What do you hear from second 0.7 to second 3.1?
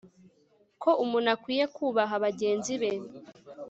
Ko umuntu akwiye kubaha bagenzi be